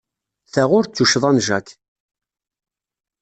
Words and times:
Ta 0.53 0.63
ur 0.77 0.83
d 0.85 0.91
tuccḍa 0.95 1.31
n 1.31 1.37
Jack. 1.47 1.67